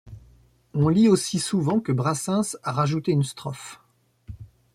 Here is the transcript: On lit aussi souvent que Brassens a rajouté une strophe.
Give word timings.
On 0.73 0.89
lit 0.89 1.07
aussi 1.07 1.37
souvent 1.37 1.79
que 1.79 1.91
Brassens 1.91 2.57
a 2.63 2.71
rajouté 2.71 3.11
une 3.11 3.21
strophe. 3.21 3.79